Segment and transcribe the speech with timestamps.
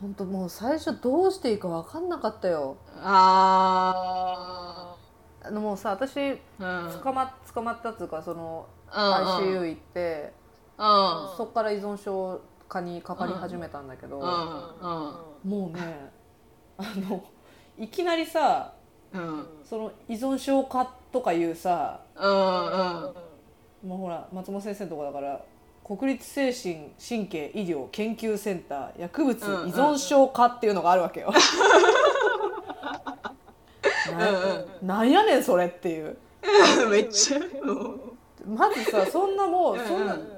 [0.00, 2.76] 本当もう最初どうしていいか分かんなかったよ。
[3.02, 4.94] あ
[5.42, 10.32] あのもうさ私捕ま捕まったっつうかその ICU 行って
[10.78, 10.84] うん。
[11.36, 14.18] そっから依存症科にかかり始めたんだけど、
[15.44, 16.10] もうね
[16.76, 17.22] あの
[17.78, 18.72] いきなりさ
[19.12, 19.46] うん。
[19.64, 22.00] その依存症科とかいうさ
[23.82, 25.40] もうほら松本先生のとこだから
[25.86, 29.40] 国立精神神経医療研究センター薬物依
[29.70, 31.32] 存症科っていうのがあるわけよ。
[34.82, 36.16] ななんやねんそれっていう。
[36.90, 37.40] めっちゃ
[38.46, 40.32] まずさそんなもううんそんなうん。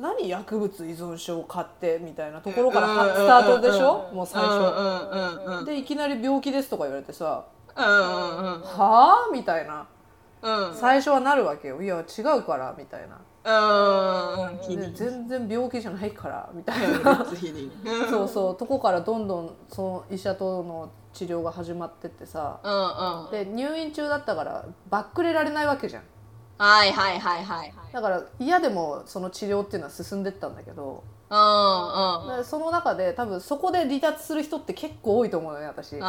[0.00, 4.08] 何薬物依存症科ってみたいなところからはスタートでしょ？
[4.14, 5.64] もう最初。
[5.66, 7.44] でいきなり病気ですとか言われてさ
[7.76, 7.98] うんうんう
[8.58, 9.86] ん「はあ?」みたいな。
[10.42, 10.74] うん。
[10.74, 14.58] 最初はなるわけよ「いや違うから」みたいなうん。
[14.58, 17.70] で日に全然病気じゃないからみたいな日に
[18.10, 19.26] そうそうとこからどん。
[19.26, 19.56] どん。
[19.68, 22.72] その医者との治療が始まってってさうん。
[23.24, 23.30] うん。
[23.30, 26.02] で入院中だったからバックれられないわけじゃん。
[26.58, 30.22] はいはいはいはいだから嫌でもその治療っていうのは進ん。
[30.22, 30.54] でったん。
[30.54, 31.38] だけどうん。
[32.32, 32.36] うん。
[32.36, 36.06] でその中で多分そこで離脱する人って結構多いと思うのね私あ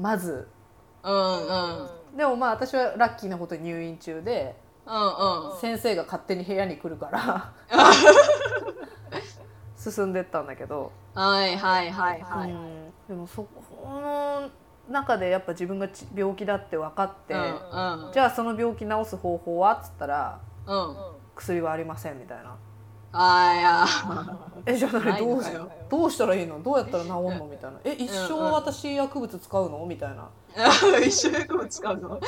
[0.00, 0.48] まず
[1.02, 1.12] うん。
[1.12, 2.16] うん。
[2.16, 5.60] でもまあ私はラッキーなことに入院中でうんうん。
[5.60, 7.52] 先生が勝手に部屋に来るから。
[9.76, 12.50] 進んでったんだけど、はいはいはいはい。
[12.50, 12.92] うん。
[13.08, 14.48] でもそこの
[14.88, 18.12] 中でやっぱ自分がち病気だって分かって、うんうん。
[18.12, 20.96] じゃあその病気治す方法はっつったらうん。
[21.36, 22.56] 薬はありませんみたいな。
[23.12, 23.86] あーいや。
[24.66, 25.18] えじゃあ何？
[25.18, 25.42] どう
[25.90, 26.62] どうしたらいいの？
[26.62, 27.46] どうやったら治んの？
[27.50, 27.78] みたいな。
[27.84, 29.84] え一生私薬物使うの？
[29.86, 30.30] みたいな。
[31.04, 32.20] 一緒薬物使うの？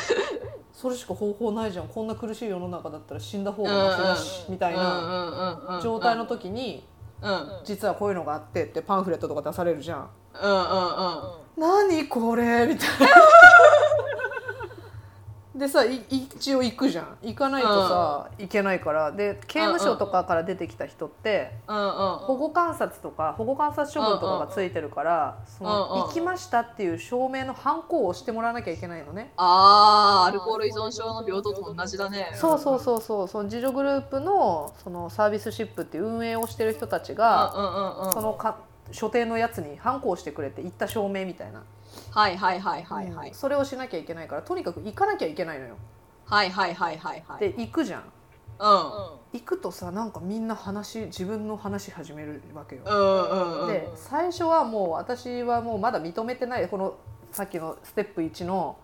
[0.76, 1.88] それしか方法ないじゃん。
[1.88, 6.84] こんな苦しい世の中だったら死んだ方がマシだしみたいな状態の時に
[7.22, 7.30] うん。
[7.32, 10.10] うん実はこういうのがあってってパンフレットとか出されるじゃん
[10.42, 10.60] うんうん。
[11.56, 13.06] 何これみたいな
[15.56, 17.16] でさい一応行くじゃん。
[17.22, 19.10] 行かないとさ、いけないから。
[19.10, 22.18] で刑務所とかから出てきた人って、うんうん。
[22.18, 26.06] 保護観察とか保護観察処分とかがついてるから、そのうんうん。
[26.08, 29.32] 行きましたっていう証明のハンコを押してもらわなきゃいけないのね。
[29.38, 32.32] あーアルコール依存症の病棟と同じだね。
[32.34, 33.28] そうそうそうそう。
[33.28, 37.66] その自助グループのそのサービスシップっていう運営をしてる人たちが、うんう
[38.04, 38.58] んうんそのか
[38.92, 41.64] 所定のやつにハンコを押してくれて行った証明みたいな、
[42.16, 43.28] はいはいはいはいはい。
[43.28, 43.34] うん。
[43.34, 45.76] それをしなきゃいけないからとにかく行かなきゃいけないのよ。
[46.24, 47.40] はいはいはいはいはい。
[47.40, 48.00] で行くじゃん。
[48.00, 48.08] うん。
[48.58, 52.82] 行くとさなんかみんな話自分の話始めるわけよ。
[52.86, 56.96] うんうんうんで最初はもう私はもうまだ認めてないこの
[57.32, 58.78] さっきのステップ1の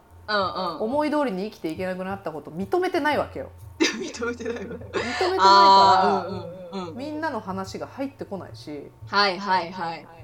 [0.78, 3.50] 思い通りに生きていけなくなったこと認めてないわけよ。
[3.81, 4.60] 認めてないわ。
[4.60, 6.26] 認めてないあ
[6.71, 8.91] からみんなの話が入ってこないし。
[9.06, 10.22] はいはいはい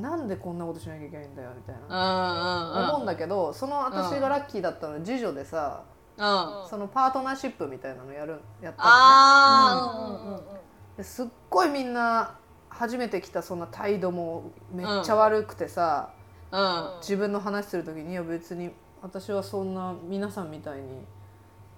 [0.00, 5.84] なんでこんなことしなきゃいけないんだよみたいうんな思うんだけどその私がラッキーだったのは次女でさ
[6.16, 6.68] うん。
[6.68, 8.84] そのパートナーシップみたいなのやるやった
[9.74, 10.40] の
[10.96, 11.04] ね。
[11.04, 12.36] すっごいみんな
[12.68, 16.10] 初めて来たそんな態度もめっちゃ悪くてさ、
[16.52, 16.90] うん。
[17.00, 18.70] 自分の話する時にいや別に
[19.02, 21.04] 私はそんな皆さんみたいに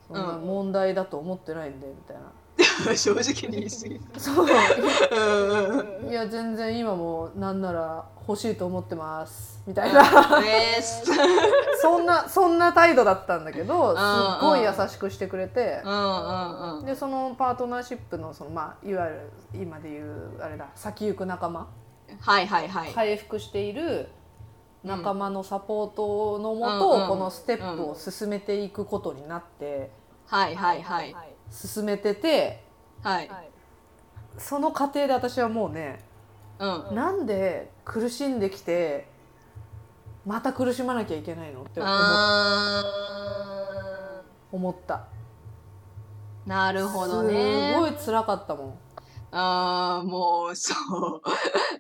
[0.07, 0.45] そんなうん。
[0.45, 2.23] 問題だと思ってないんでみたいな、
[2.97, 4.01] 正直に言い過ぎ。
[4.19, 6.11] そう。
[6.11, 10.03] いや全然今もなんなら欲しいと思ってますみたいな。
[11.81, 15.83] そんなそんな態度だったんだけどんすっごい優しくしてくれて。
[16.85, 21.67] でそのパートナーシップのその、まあ、いわゆる今でいうあれだ先行く仲間。
[22.21, 22.93] はいはいはい。
[22.93, 24.09] 回復している
[24.83, 29.91] 仲間のサポートのもうんうんとこのステップを進めていくことになって。
[30.27, 32.63] はいはいはい進めてて
[33.03, 33.31] はい。
[34.39, 36.01] その過程で私はもうね
[36.59, 36.95] うん。
[36.95, 39.09] なんで苦しんできて
[40.27, 41.63] また苦しまなきゃいけないの？
[41.63, 41.81] って
[44.51, 45.07] 思った。
[46.47, 46.49] ー。
[46.49, 47.75] なるほどね。
[47.75, 48.79] すごい辛かったもん。
[49.31, 51.23] あーもうそう。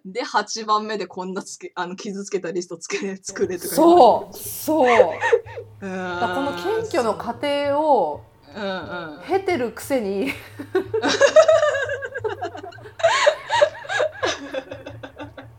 [0.04, 4.36] で8番目でこんなつけあの傷つけたリストつけ作れとかそう。
[4.36, 5.15] そう。
[5.80, 8.22] うだこの謙虚の過程を
[8.57, 9.21] うんうん。
[9.27, 10.31] 経てるくせに。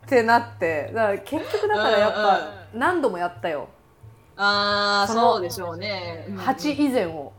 [0.06, 0.90] ってなって。
[0.94, 3.68] だから結局だからやっぱ何度もやったよ。
[4.36, 6.26] ああそうでしょうね。
[6.28, 7.32] 8以前を。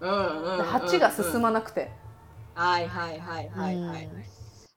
[0.00, 1.92] うんうんうんうん8が進まなくて。
[2.54, 4.04] はいはいはいはいはい。
[4.06, 4.22] うん。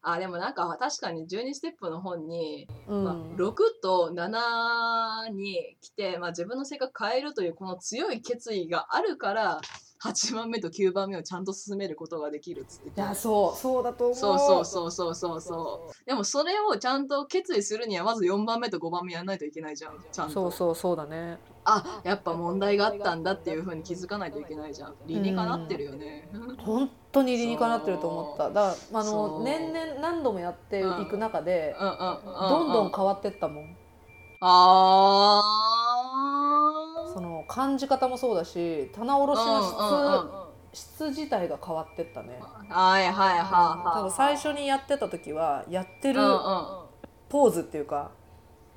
[0.04, 3.04] あでもなんか確かに12ステップの本に、うん。
[3.04, 9.62] まあ、6と7に来て、まあ、自分の性格変えるというこの強い決意があるから
[10.06, 14.16] 8番目と9番目をちゃんと進めることができるっつっていてやそうそうだと思う。
[14.16, 15.42] そうそうそうそうそう。
[15.42, 19.94] そうでもそれをちゃんと決意するにはまず4番目と5番目やんないといけないじゃん。
[20.12, 20.34] ちゃんと。
[20.34, 21.40] そうそうそうだね。
[21.66, 24.96] あやっぱ問題があったんだっていうふうに気づかないといけないじゃん。
[25.08, 26.30] 理にかなってるよね、
[26.60, 28.50] 本当に理にかなってると思った。
[28.50, 33.76] だからあの年々何度もやっていく中でうんうんうんどんどん変わってったもん。
[34.42, 35.42] あ
[36.12, 36.55] その
[37.48, 42.38] 感じ方もそうだし棚卸しの質質自体が変わってったね。
[42.70, 43.98] はいはいはいはい。
[43.98, 46.20] 多分最初にやってた時はやってる
[47.30, 48.12] ポーズっていうか、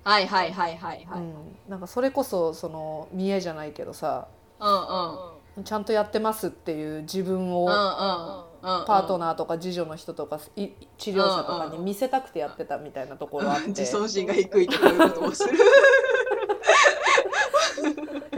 [0.04, 1.18] いはいはいはいはい。
[1.18, 1.34] うん、
[1.68, 4.28] なんかそれこそその見栄じゃないけどさ
[4.60, 10.68] うんうんちゃんとやってますっていう自分をパートナーとか次女の人とかい
[10.98, 13.68] 治療者とかに見せたくてやってたみたいなところあって。
[13.68, 15.58] 自尊心が低いとこういうことをするい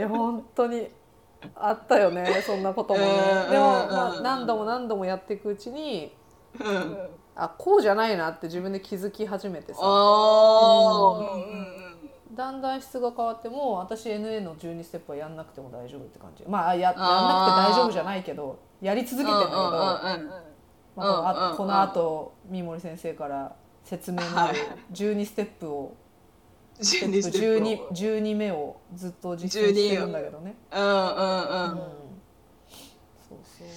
[0.01, 0.87] や本当に
[1.55, 3.05] あったよねそんなこともね。
[3.45, 6.13] うんでも、うんまあ、何度も何度もやっていくうちに
[6.59, 6.97] うん。
[7.35, 9.79] あこうじゃないなって自分で気づき始めてさ。
[9.81, 9.85] う
[12.33, 12.35] ん。
[12.35, 16.43] だんだん質が変わっても私 NA の12ステップはやんなくても大丈夫って感じ。
[16.47, 17.03] まあややんな
[17.67, 20.01] くて大丈夫じゃないけどやり続けてんだけど、ま
[20.95, 24.57] あこのあと三森先生から説明のある
[24.93, 25.95] 12ステップを、
[26.81, 30.55] 12ステップ 12, 12目をずっと実践してるんだけどね。
[30.71, 31.77] うんうんうん、うん。
[33.29, 33.67] そうそう。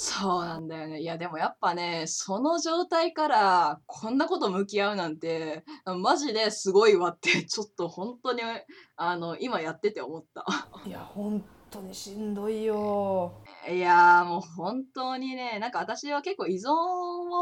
[0.00, 1.00] そうなんだよね。
[1.00, 5.64] いやでもやっぱねその状態からこんなこと向き合うなんて
[6.00, 8.42] マジですごいわってちょっと本当に
[8.94, 10.46] あの今やってて思った。
[10.86, 13.32] いや本当にしんどいよ。
[13.68, 16.70] いやーもう本当にねなんか私は結構依存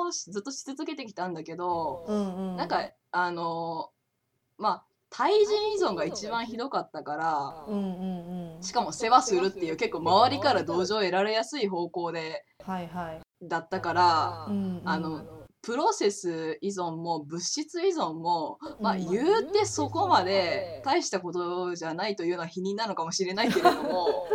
[0.07, 3.91] をしずっとし続けてきたんだけど、うんうん、なんかあの
[4.57, 13.21] まあ対人依存が一番ひどかったからうんうんうんしかも世話するっていう結構周りから同情を得られやすい方向ではいはい。
[13.43, 15.25] だったから、うんうんあの
[15.63, 24.29] プロセス依存も物質依存も、まあ、うん言うてそこまで大したことじゃないというのは否認なのかもしれないけれども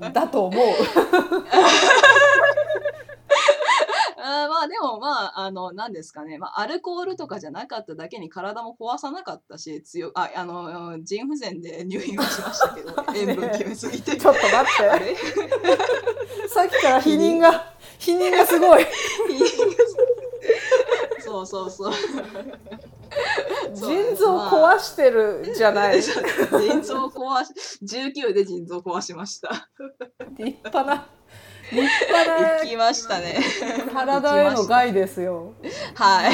[0.10, 0.64] だと思う。
[4.48, 14.16] まあでもまああの何ですかね、まあ、アルコールとかじゃなかっただけに体も壊さなかったし強ああの腎不全で入院はしましたけど 塩分決めすぎて。
[14.16, 14.64] ちょっと待っ
[14.98, 15.16] て。
[16.48, 18.86] さっきから否認が否認がすごい。
[21.20, 21.92] そうそうそう。
[23.74, 25.96] 腎臓壊してるじゃない。
[25.96, 27.52] 立腎臓壊し
[27.82, 29.68] 19で腎臓壊しました。
[30.38, 31.08] 派な
[31.72, 33.38] 立派行きましたね。
[33.86, 35.52] な体への害ですよ。
[35.94, 36.32] はい。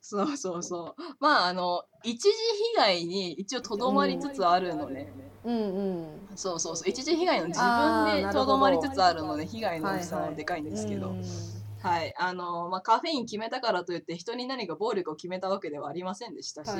[0.00, 1.02] そうそうそう。
[1.20, 5.12] まああの一時被害に一応とどまりつつあるのね。
[5.44, 6.36] うんうん。
[6.36, 6.88] そうそうそう。
[6.88, 11.16] 一時被害の自分でとどまりつつあるので被害の大きさはでかいんですけど。
[11.82, 16.70] うんはい、あのまあカフェイン決めたからといって人に何か暴力を決めたわけではありませんでしたし。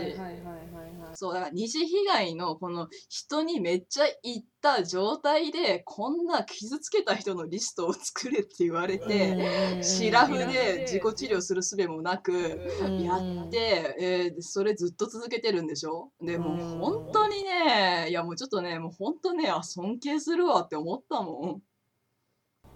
[1.14, 16.10] そうだから二次被害のこの人にめっちゃ言った状態でこんな傷つけた人のリストを作れって言われて、シラフで自己治療する術もなくやって、えーそれずっと続けてるんでしょ？
[16.20, 21.34] でも本当にねいやもうちょっとねもう本当ねあ尊敬するわって思ったもん。
[21.34, 21.62] 本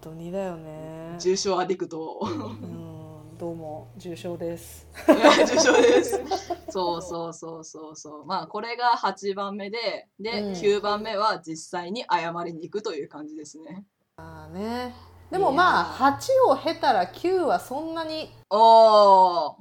[0.01, 1.15] 当にだよね。
[1.19, 2.27] 重症アディクトう
[2.65, 4.87] んどうも重症です。
[5.07, 5.15] 重
[5.59, 6.21] 症です
[6.69, 13.83] そうそうそうそうそうまあこれが8番目でで、うん9番目は実際に謝りに行くという感じですね
[14.17, 14.95] ああね。
[15.31, 19.53] でもまあ八を経たら九はそんなにおー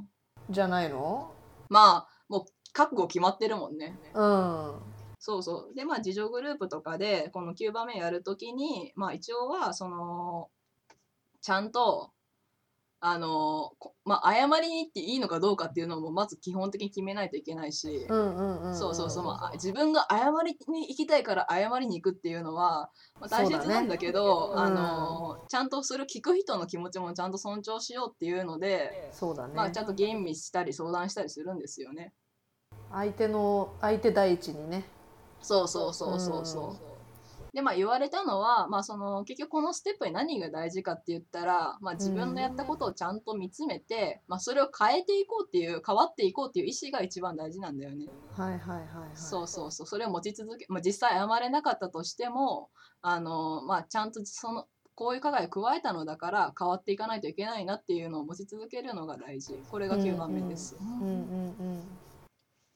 [0.50, 1.32] じゃないの？
[1.68, 4.72] まあもう覚悟決まってるもんねうん。
[5.26, 10.50] そうそうでまあ自助グループとかでこの9番目やるときにまあ一応はその
[11.40, 12.12] ちゃんと
[13.00, 18.06] あのこまあ謝りに行っていいのかどうかっていうのもまず基本的に決めないといけないし。
[18.08, 29.54] そうそうそう、まあ、自分が謝りに行きたいから謝りに行くっていうのは、まあ、大切なんだけどそうだねあのちゃんとそれを聞く人の気持ちもちゃんと尊重しようっていうので、そうだね。
[29.54, 32.12] まあ、ちゃんと吟味したり相談したりするんですよね。
[32.92, 34.84] 相手の相手第一にね。
[35.42, 37.56] そうそうそうそうそう。
[37.56, 48.08] でまあ言われたのは、まあ、その結局このステップに何が大事かって言ったら、まあ、自分のやったことをちゃんと見つめて、まあ、それを変えていこうっていう変わっていこうっていう意思が一番大事なんだよね。
[48.36, 49.14] はいはいはいはい。
[49.14, 52.68] そうそうそうそれを持ち続け、まあ、実際謝れなかったとしても
[53.00, 60.76] あの、まあ、ちゃんとそのこういう加害を加えたのだから変わっていかないといけないなっていうのを持ち続けるのが大事これが9番目です。
[60.80, 62.05] うんうんうん。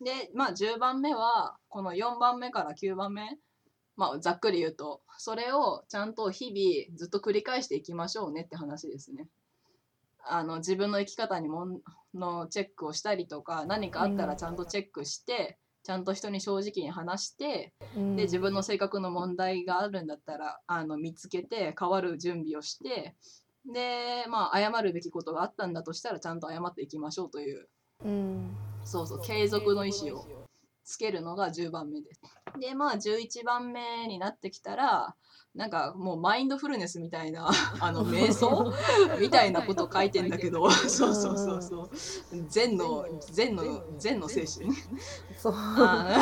[0.00, 3.38] でまあ10番目はこの4番目から9番目
[3.97, 9.28] まあざっくり言うとそれをちゃんと日々ずっと繰り返していきましょうねって話ですね。
[10.23, 11.80] あの自分の生き方にもん
[12.14, 18.16] のチェックをしたりとか何かあったらちゃんとチェックして、ちゃんと人に正直に話してうん。
[18.16, 23.14] で自分の性格の問題があるんだったらあの見つけて変わる準備をして
[23.66, 27.69] でまあ謝るべきことがあったんだとしたらちゃんと謝っていきましょうという
[28.04, 30.27] うんそうそう継続の意思を
[30.85, 32.15] つけるのが10番目で。
[32.15, 32.21] す。
[32.59, 35.15] でまあ11番目になってきたら
[35.55, 38.73] なんかもうマインドフルネスみたいな あの瞑想？
[39.21, 40.71] みたいなこと書いてんだけど。
[40.71, 41.91] そうそうそうそう。
[42.49, 43.65] 禅の禅の
[43.99, 44.73] 禅の精神。
[45.37, 45.53] そう。
[45.57, 46.21] あ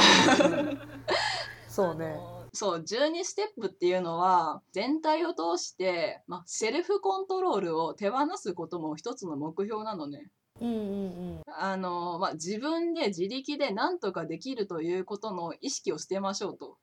[1.69, 2.19] そうね。
[2.55, 10.31] そう12ステップっていうのは全体を通して、まあ、セルフコントロールを手放すことも一つの目標なのね。
[10.61, 16.67] うんうんあのまあ、自分で自力で何とかできるということの意識を捨てましょうと。
[16.67, 16.75] うん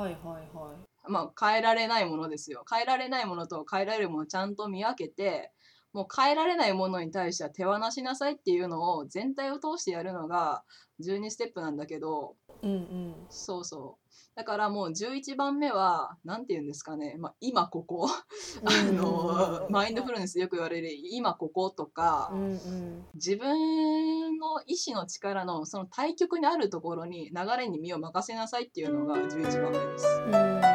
[0.00, 2.64] はいはいはいまあ、変えられないものですよ。
[2.70, 5.52] 変えられないものと変えられるものをちゃんと見分けて、
[5.92, 10.62] もう変えられないものに対しては手放しなさいっていうのを全体を通してやるのが
[11.00, 13.14] 12ステップなんだけど、うんうん。
[13.30, 14.10] そうそう。
[14.36, 18.08] だからもう11番目は、なんて言うんですかね、まあ、今ここ、
[18.64, 22.30] あの、マインドフルネスでよく言われる今こことか。
[22.32, 23.06] う、んうん。
[23.14, 30.06] 自分の意志の力のその対極にあるところに流れに身を任せなさいっていうのが11番目です。
[30.26, 30.69] うん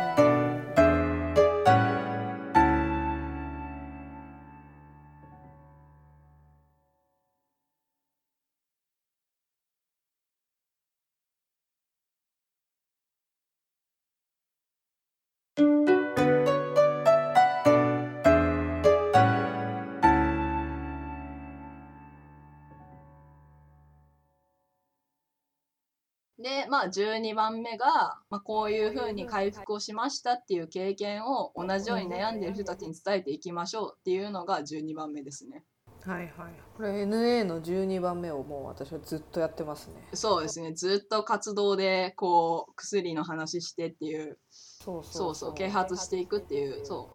[26.56, 35.64] で、まあ、12番目が、まあ、こういうふうに回復をしましたっていう経験を同じように悩んでいる人たちに伝えていきましょうっていうのが12番目ですね。
[36.04, 40.72] はいはいこれ NA の12番目をもう私はずっとやってますねそうですね。
[40.74, 47.15] ずっと活動で、こう、薬の話してっていう、そうそうそう、啓発していくっていう、そ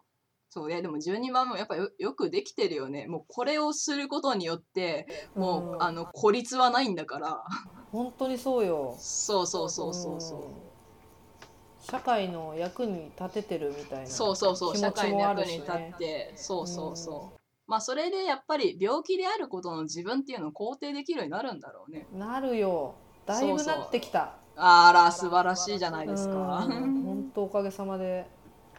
[0.53, 3.07] そういやでも12番目もやっぱよよくできてるよね。
[3.07, 7.41] もうこれをすることによって、もう、うんあの孤立はないんだから。
[7.93, 10.39] 本当にそうよそうそうそうそうそう。
[10.39, 10.43] ん
[11.79, 17.33] 社会の役に立ててるみたいなそうそうそう、社会の役に立ねって、そうそうそう。
[17.33, 22.05] うんまあそれでやっぱり病気であることの自分っていうのを肯定できるようになるんだろうね。
[22.11, 26.67] なるよだいぶなってきたあら素晴らしいじゃないですか。
[26.67, 28.29] 本当おかげさまで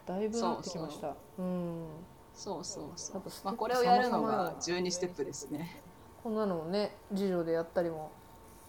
[0.05, 1.85] だいぶなってきましたうん
[2.33, 5.81] そうそうそうまあこれをやるのがよ12ステップですね。
[6.23, 8.11] こんなのもね授業でやったりも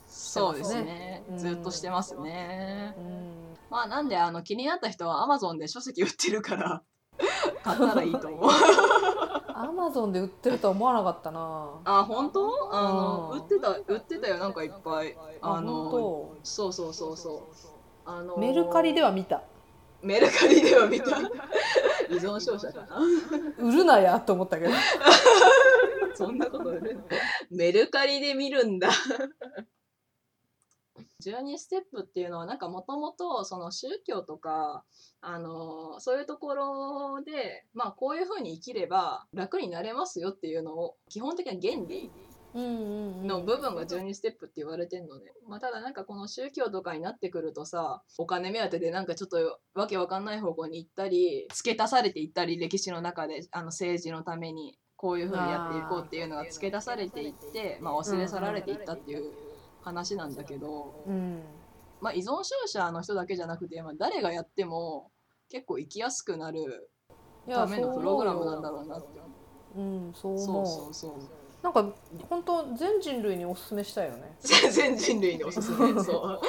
[0.07, 1.35] そうですねう。
[1.35, 3.01] んずっとしてますねう。
[3.01, 6.83] んまあなんであの気になった人は Amazon で書籍売ってるから
[7.65, 8.51] 買ったらいいと思う。
[9.57, 12.75] アマゾンで売ってるとは思わなかったなあ本当？
[12.75, 15.17] あのうん売ってた売ってたよなんかいっぱい。
[15.41, 17.41] あの本そうそうそうそう。
[18.05, 19.43] あの当メルカリでは見た
[20.05, 21.19] メルカリでは見た。
[22.11, 22.99] 依存症者かな。
[23.59, 24.73] 売るなやと思ったけど。
[26.15, 27.01] そんなこと売る
[27.51, 28.91] メルカリで見るんだ。
[31.25, 34.85] 12ステップっていうのはなんかもともとその宗教とか
[35.23, 42.11] あのそういうところでまあこういうふうに生きれば楽になれますよっていうのを基本的な原理
[42.55, 59.33] の部分が12ステップって言われてんのね、まあ、ただなんかこの宗教とかになってくるとさお金目当てでなんかちょっとわけわかんない方向に行ったり付け足されていったり歴史の中であの政治のためにこういうふうにやっていこうっていうのが付け出されていって、まあ、忘れ去られていったっていう
[59.83, 61.43] 話なんだけど、うん
[62.01, 65.11] まあ、依存症者の人だけじゃなくて、まあ、誰がやっても
[65.51, 66.91] 結構生きやすくなる
[67.49, 69.29] ためのプログラムなんだろうなって思
[69.77, 69.79] う。
[69.79, 69.95] よ。
[70.07, 71.83] うんそうそうそうなんか
[72.29, 74.37] 本当全人類におすすめしたいよね。
[74.71, 75.95] 全人類におすすめ。
[76.05, 76.41] そう。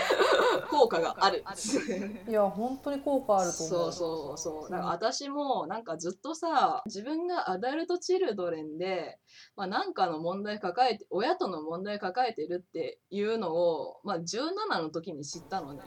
[0.70, 1.42] 効果がある。
[2.28, 4.38] いや本当に効果あると思そううそう。
[4.38, 9.18] そうだから私もなんかずっとさ自分がアダルトチルドレンで、
[9.56, 15.80] まあ、なんかの問題抱えて親との問題抱えてるっていうのを、まあ、17の時に知ったのね。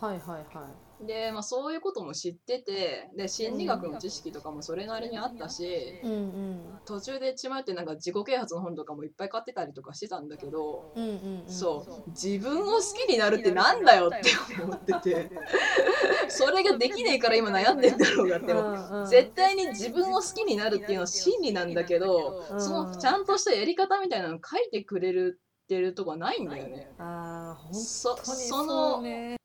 [0.00, 6.78] はいはいはいで、まあ、そういうことも知っててで心理学の知識とかもそれなりにあったしうんうん。
[6.86, 11.50] 途中でちまってなんか自己啓発の本とかもいっぱい買ってたりとかしてたんだけどうんうんうん。
[11.50, 12.10] そう。
[12.10, 14.30] 自分を好きになるってなんだよって
[14.62, 15.30] 思ってて。
[16.28, 18.78] それができねえから今悩んでんだろうがって思って。
[18.78, 19.06] うんうん。
[19.06, 22.60] 絶対に自分を好きになるっていうのは真理なんだけど、うん。
[22.60, 26.88] そのちゃんとしたやり方みたいなの書いてくれるってるとこはないんだよね。
[26.98, 29.36] ああ本そ当にそそうのね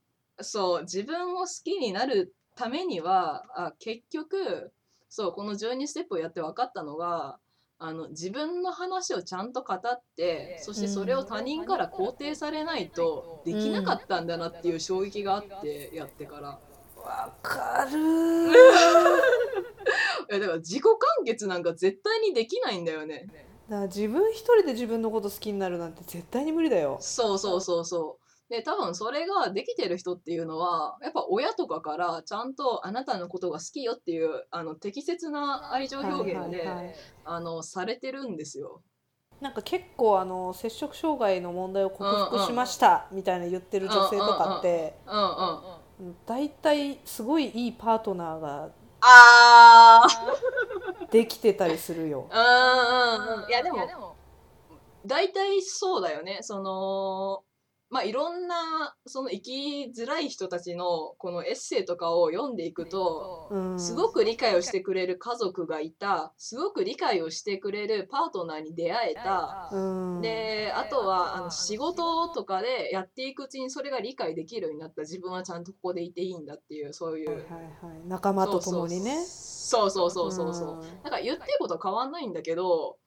[0.43, 4.71] そう自分を好きになるためにはあ結局
[5.09, 7.39] そうこの12ステップをやって分かったのが
[7.79, 9.79] あの自分の話をちゃんと語っ
[10.15, 16.59] てそしてそれを他人から肯定されないとできなかったんだなっていう衝撃があってやってから。
[17.03, 17.97] わかる
[18.51, 18.53] い
[20.29, 23.25] やだから自己完結なんか絶対にできないんだよね。
[23.67, 28.20] だから自分一人で自分のこと好きになるなんて絶対に無理だよそうそうそうそう。
[28.51, 36.67] で多分それができてる人っていうのはやっぱ親とかからちゃんとあなたのことが好きよっていうあの適切な愛情表現で、
[37.23, 38.81] あのされてるんですよ。
[39.39, 46.15] なんか結構あの摂食障害の問題を克服しましたみたいな言ってる女性とかってうんうん。
[46.25, 52.27] 大体すごいいいパートナーがあーできてたりするよ。
[52.29, 53.49] うんうんうん。
[53.49, 54.17] いやでも
[55.05, 56.39] 大体そうだよね。
[56.41, 57.43] その
[57.91, 63.49] まあいろんなその生きづらい人たちのこのエッセイとかを読んでいくと。
[63.51, 66.33] うん、すごく理解をしてくれる家族がいた。
[66.37, 75.01] すごく理解をしてくれるパートナーに出会えた、うん、であとはあの仕事とかでやっていくうちにそれが理解できるようになった。
[75.01, 79.21] 自分はちゃんとここでいていいんだっていうそういう、はいはいはい、仲間と共にね。
[79.25, 80.79] そうそうそうそうそう、ん。
[81.03, 82.97] なんか言ってることは変わんないんだけど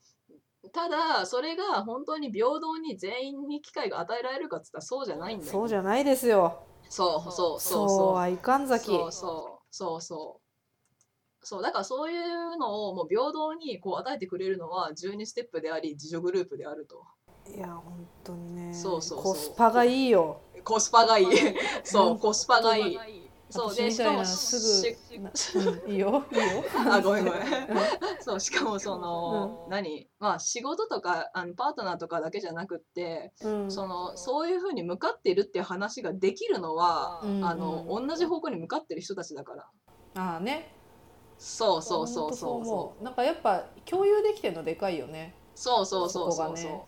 [0.75, 5.53] ただそれが本当に平等に全員に機会が与えられるかっつったらそうじゃないんだよ。
[5.53, 6.65] そうじゃないですよ。
[6.89, 7.61] そうそうそう。
[7.61, 8.87] そうそうはいかんざき。
[8.87, 10.01] そうそうそう。
[10.01, 10.45] そう
[11.47, 17.05] そうだからそういうのをもう平等にこう与えてくれるのは12ステップであり自助グループであると。
[17.55, 18.75] いや本当にね。
[18.75, 19.23] そうそうそう。
[19.23, 20.41] コスパがいいよ。
[20.65, 21.27] コスパがいい。
[21.85, 22.99] そうコスパがいい
[23.55, 26.65] そう私でしかもすしぐな、うん、いいよいいよ。
[26.91, 27.43] あごめんごめん。
[28.21, 39.71] そうしかもその、何まあ仕事とかあのパートナーとかだけじゃなくってうん、そのそういうふうに向かってるっていう話ができるのは、うんあの同じ方向に向かってる人たちだから。
[40.17, 40.75] ああね。
[41.39, 42.65] そうそうそうそう。
[42.65, 45.33] そうなんかやっぱ共有できてるのでかいよね。
[45.55, 46.85] そうそうそうそうそう、ね。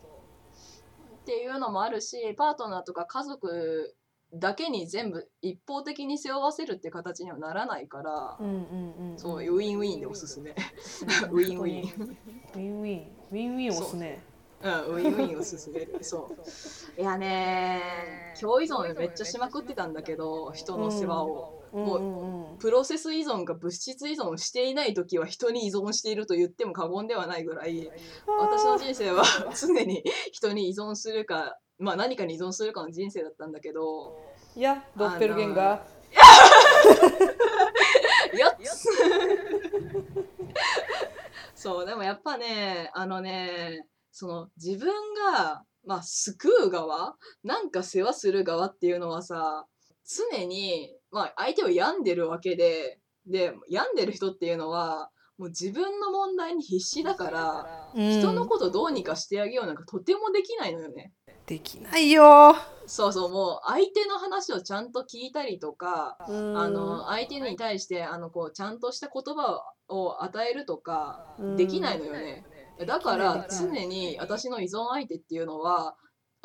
[1.20, 3.95] っていうのもあるしパートナーとか家族
[4.34, 9.18] だけに全部一方的に背負わせるって形にはならないから、うんうんうん。
[9.18, 10.50] そうウィンウィンでおすすめ。
[10.50, 11.82] ウィンウィン。
[11.82, 12.16] ン。
[12.54, 13.06] ウィンウィン。
[13.30, 14.22] ウィンウィンおすね。
[14.62, 14.68] う。
[14.68, 16.30] んウィンウィンおすすめそ
[16.96, 17.00] う。
[17.00, 22.58] いやね共依存めっちゃしまくってたんだけど人の世話を、もううんうん。
[22.58, 27.90] プロセス依存が物質依存をしていない時は人に依存していると言っても過言ではないぐらい
[28.26, 34.18] 私の人生は常に人に依存するか、まあ、何かに依存するかの人生だったんだけど
[34.54, 35.62] いやドッペルゲンガ
[38.36, 38.88] やっつ
[41.54, 49.66] そうでもやっぱねあのねその自分が、まあ、救う側なんか世話する側っていうのはさ
[50.32, 61.12] 常に、まあ、相手を病んでるわけでで病んでる人っていうのはもう自分の問題に必死だから、ー、人のうんことどうにかしてあげようなんかとてもできないのよね。
[61.46, 62.56] できないよ。
[62.86, 72.44] そうそうもう相手の話をちゃんと聞いたりとか、うんあの相手に対してあのこうちゃんとした言葉を与えるとかうんできないのよね。
[72.86, 75.96] だから常に私の依存相手っていうのは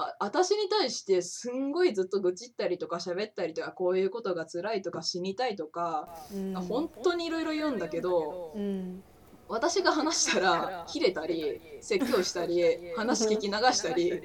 [0.02, 9.04] あ私に対してすんごいずっと愚痴ったりとか喋ったりとかこういうことが辛いとか死にたいとか、うん本当にいろいろ言うんだけどうん
[9.48, 12.64] 私が話したら切れたり説教したり
[12.96, 14.22] 話聞き流したり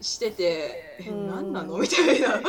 [0.00, 2.40] してて「えうん何なの?」みたいな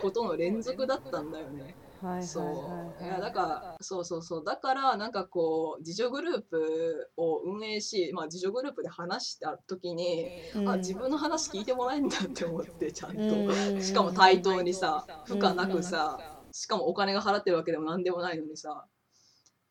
[0.00, 1.74] ことの連続だったんだよね。
[2.02, 3.04] はいはいそうはい。
[3.04, 4.44] いやだからそうそうそう。
[4.44, 10.68] だからなんかこう自助グループを運営し、まあ、自助グループで話した時に、うん。
[10.68, 13.80] あ自分の話聞いてもらえるんだって思ってちゃんと、うん。
[13.82, 16.18] しかも対等にさ負荷なくさ、
[16.52, 18.86] しかもお金が払ってるわけでも何でもないのにさ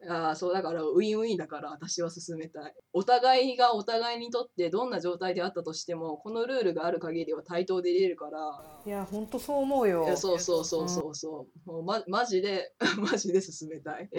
[0.08, 2.74] あーそうだからウィンウィンだから私は進めたい。
[2.94, 8.82] お互いがお互いにとってどんな状態であったとしてもこのルールがある限りは対等でいれるから。
[8.86, 10.16] いや本当そう思うよ。
[10.18, 14.10] そうそうそうそうそう、もうまマジで マジで進めたい。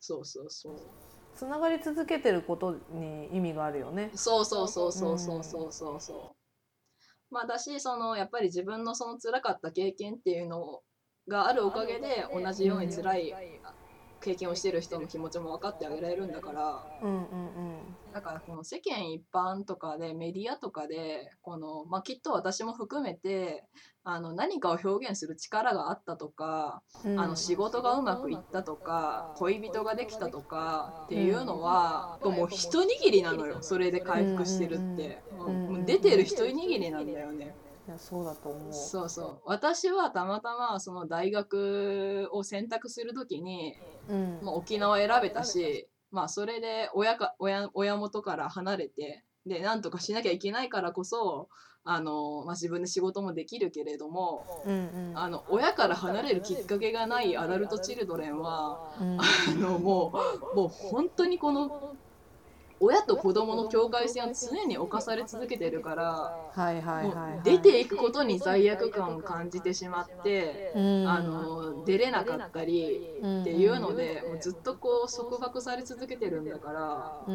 [0.00, 0.76] そうそうそう。
[1.34, 4.10] つながり続けてることに意味があるよね。
[4.14, 6.36] そうそうそうそうそうそうそうそう。
[7.30, 10.82] まあだしそのやっぱり自分のその辛かった経験っていうの
[11.28, 13.34] があるおかげで同じように辛い
[14.20, 17.78] 経験をしてる人の気持ちも分かってあげられるんだからうんうん
[18.12, 23.64] だからこの世間一般とかでメディアとかでこの、まあ、きっと私も含めて
[24.10, 27.20] あの何かを表現する力があったとか、うん。
[27.20, 37.54] あの仕事がうまくいったとか恋人ができたとかっていうのは、もう一握りなのよそれで回復してるって、うんうん出てる一握りなんだよね。
[37.86, 38.72] いやそうだと思う。
[38.72, 39.40] そうそう。
[39.46, 43.74] 私はたまたまその大学を選択するときに、
[44.08, 44.38] うん。
[44.42, 51.48] まあ、沖縄選べたし、まあ、それで親か親親元から離れてでなんとかしなきゃいけないからこそ
[51.84, 55.18] あの、まあ、自分で仕事もできるけれどもうんうん。
[55.18, 59.18] あの親から離れるきっかけがないアダルト・チルドレンはうん。
[59.20, 59.24] あ
[59.58, 60.12] のも
[60.52, 61.96] うもう本当にこの
[62.80, 66.34] 親と子供の境界線を常に犯され続けてるから。
[67.44, 71.08] 出ていくことに罪悪感を感じてしまって、うん。
[71.08, 77.32] あの出れなかったりっていうので、もうずっとこう束縛され続けてるんだから、う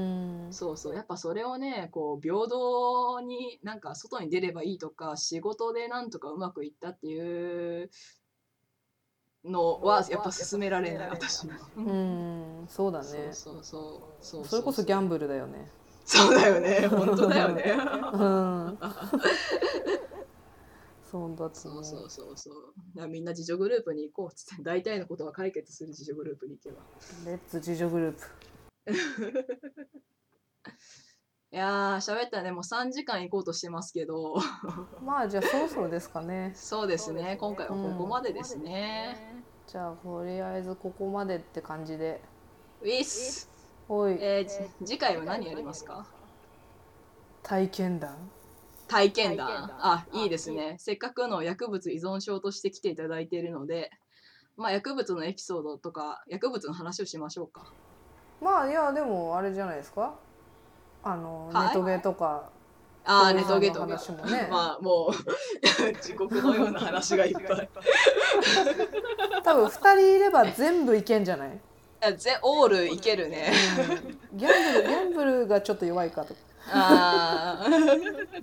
[0.50, 0.54] ん。
[0.54, 0.96] そうそう。
[0.96, 7.90] やっぱそれをねこう平等になんか外に出ればいいとか仕事でなんとかうまくいったっていう
[9.44, 11.54] のはやっぱ勧められない 私も。
[11.78, 15.70] うんそうだねそうそうそうそうそれこそギャンブルだよね
[16.06, 17.76] そうだよね本当だよね。
[18.14, 18.78] うん
[21.12, 22.74] そうだそうそうそうそう。
[23.08, 26.82] みんな自助グループに行こうっつって大体のことは解決する自助グループに行けば。
[27.26, 28.26] レッツ自助グループ
[31.54, 34.36] いやー喋ったらねもう3時間行こうとしてますけど。
[35.06, 36.52] まあじゃあそろそろですかね。
[36.56, 37.38] そうですね。
[37.40, 39.44] 今回はここまでですね。
[39.68, 42.22] じゃあとりあえずここまでって感じで。
[42.82, 43.48] ウィス、
[43.88, 44.18] おい。
[44.20, 44.46] えー
[44.82, 46.08] じ次回は何やりますか？
[47.44, 48.18] 体験談。
[48.88, 49.48] 体験談。
[49.80, 50.76] あいいですね。
[50.80, 53.92] せっかくの薬物依存症として来ていただいているので、
[54.58, 57.72] まあ、薬物のエピソードとか薬物の話をしましょうか。
[58.42, 60.16] まあいやでもあれじゃないですか？
[61.04, 62.50] あの、はいネトゲとか
[63.06, 65.14] ああネトゲトゲ話もね まあもう
[66.02, 67.70] 地獄のような話がいっぱい。
[69.44, 71.60] 多分2人いれば全部いけんじゃない、
[72.18, 73.52] ぜオールいけるね。
[74.34, 76.34] ギャンブルギャンブルがちょっと弱いかと
[76.72, 77.70] ああ。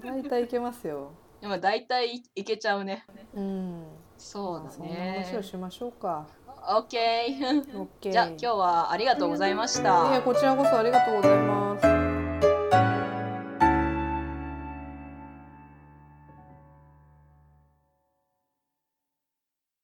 [0.05, 3.07] 大体いけますよでも大体いいけちゃうね。
[3.35, 3.85] うん
[4.19, 5.43] そうだそんな話ねを。
[5.43, 6.27] しましょうか
[6.69, 7.65] オッケー。
[8.03, 10.21] OK じゃあ今日はありがとうございましいたや。
[10.23, 11.70] こちらこそありがとうございます